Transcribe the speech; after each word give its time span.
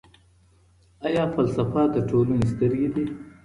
آیا 1.07 1.23
فلسفه 1.35 1.81
د 1.93 1.95
ټولني 2.09 2.39
سترګې 2.51 2.87
دي؟ 2.93 3.05